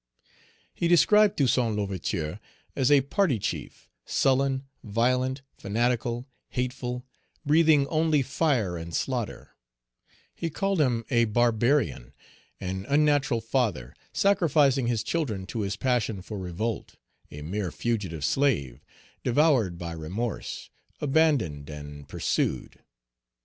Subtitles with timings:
[0.73, 2.39] He described Toussaint L'Ouverture
[2.75, 7.05] as a party chief, sullen, violent, fanatical, hateful,
[7.45, 9.51] breathing only fire and slaughter;
[10.33, 12.13] he called him a barbarian,
[12.59, 16.95] an unnatural father, sacrificing his children to his passion for revolt,
[17.29, 18.83] a mere fugitive slave,
[19.23, 22.79] devoured by remorse, abandoned, and pursued.